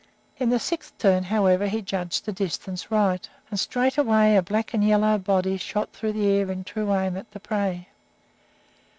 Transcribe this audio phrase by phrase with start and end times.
[0.39, 4.83] In the sixth turn, however, he judged the distance right, and straightway a black and
[4.83, 7.87] yellow body shot through the air in true aim at the prey.